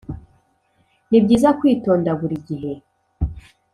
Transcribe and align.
nibyiza 1.09 1.49
kwitonda 1.59 2.09
buri 2.19 2.37
gihe 2.47 2.71